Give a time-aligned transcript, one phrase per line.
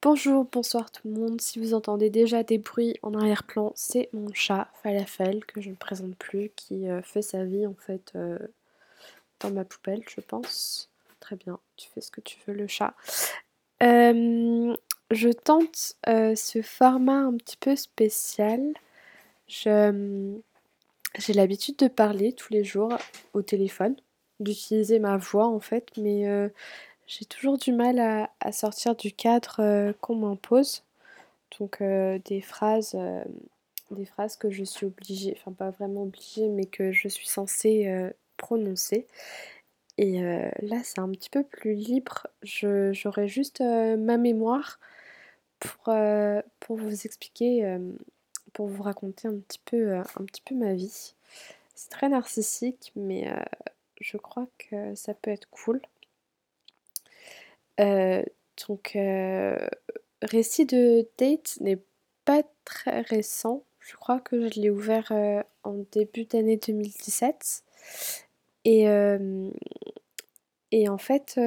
[0.00, 1.40] Bonjour, bonsoir tout le monde.
[1.40, 5.74] Si vous entendez déjà des bruits en arrière-plan, c'est mon chat Falafel que je ne
[5.74, 8.38] présente plus, qui euh, fait sa vie en fait euh,
[9.40, 10.88] dans ma poubelle, je pense.
[11.18, 12.94] Très bien, tu fais ce que tu veux, le chat.
[13.82, 14.72] Euh,
[15.10, 18.74] je tente ce format un petit peu spécial.
[19.48, 19.72] J'ai
[21.34, 22.96] l'habitude de parler tous les jours
[23.32, 23.96] au téléphone,
[24.38, 26.50] d'utiliser ma voix en fait, mais
[27.08, 30.84] j'ai toujours du mal à, sortir du cadre euh, qu'on m'impose.
[31.58, 33.24] Donc euh, des phrases, euh,
[33.90, 37.90] des phrases que je suis obligée, enfin pas vraiment obligée, mais que je suis censée
[38.36, 39.06] prononcer.
[39.96, 40.20] Et
[40.62, 42.26] là, c'est un petit peu plus libre.
[42.42, 44.78] J'aurais juste ma mémoire
[45.58, 45.94] pour,
[46.60, 47.78] pour vous expliquer,
[48.52, 51.14] pour vous raconter un petit peu, un petit peu ma vie.
[51.74, 53.28] C'est très narcissique, mais
[54.00, 55.80] je crois que ça peut être cool.
[57.80, 58.22] Euh,
[58.68, 59.56] donc, euh,
[60.22, 61.80] récit de date n'est
[62.24, 63.64] pas très récent.
[63.80, 67.64] Je crois que je l'ai ouvert euh, en début d'année 2017.
[68.64, 68.88] Et,
[70.88, 71.40] en fait,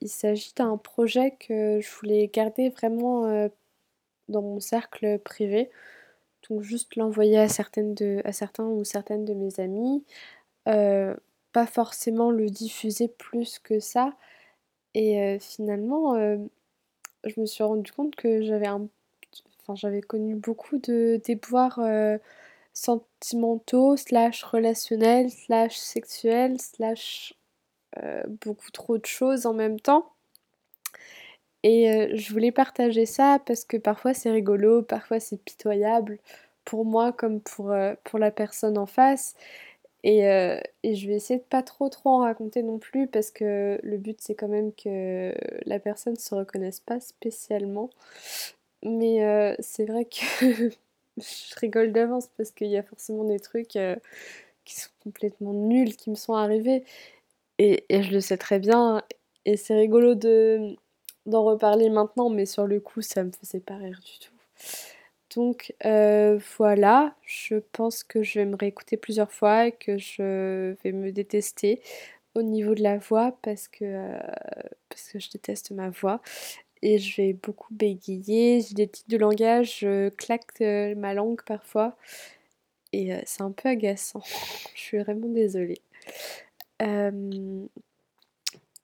[0.00, 3.50] il s'agit d'un projet que je voulais garder vraiment
[4.28, 5.70] dans mon cercle privé.
[6.48, 10.04] Donc juste l'envoyer à certains ou certaines de mes amis.
[10.64, 14.14] pas forcément le diffuser plus que ça,
[14.94, 16.14] et finalement,
[17.24, 21.80] je me suis rendu compte que j'avais enfin j'avais connu beaucoup de déboires,
[22.74, 27.34] sentimentaux, slash relationnels, slash sexuels, slash,
[28.44, 30.12] beaucoup trop de choses en même temps.
[31.62, 36.18] Et je voulais partager ça parce que parfois c'est rigolo, parfois c'est pitoyable
[36.64, 39.36] pour moi comme pour la personne en face.
[40.04, 43.78] Euh, et, je vais essayer de pas trop trop en raconter non plus parce que
[43.82, 45.32] le but c'est quand même que
[45.64, 47.90] la personne se reconnaisse pas spécialement.
[48.82, 50.70] Mais euh, c'est vrai que
[51.18, 53.96] je rigole d'avance parce qu'il y a forcément des trucs euh,
[54.64, 56.84] qui sont complètement nuls qui me sont arrivés.
[57.58, 59.02] Et, et je le sais très bien.
[59.44, 60.76] Et c'est rigolo de
[61.26, 64.34] d'en reparler maintenant, mais sur le coup ça me faisait pas rire du tout.
[65.36, 70.74] Donc euh, voilà, je pense que je vais me réécouter plusieurs fois et que je
[70.82, 71.80] vais me détester
[72.34, 74.18] au niveau de la voix parce que, euh,
[75.14, 76.20] je déteste ma voix
[76.82, 81.42] et je vais beaucoup bégayer, j'ai des tics de langage, je claque euh, ma langue
[81.46, 81.96] parfois
[82.92, 84.22] et c'est un peu agaçant.
[84.74, 85.80] je suis vraiment désolée.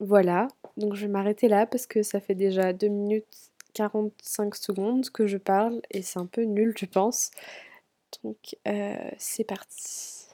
[0.00, 5.10] voilà, donc je vais m'arrêter là parce que ça fait déjà deux minutes 45 secondes
[5.10, 7.30] que je parle et c'est un peu nul je pense.
[8.24, 10.27] Donc euh, c'est parti.